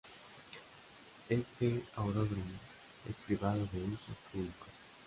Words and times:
Este 1.29 1.83
aeródromo 1.95 2.43
es 3.07 3.15
privado 3.17 3.67
de 3.71 3.83
uso 3.83 4.15
público. 4.31 4.65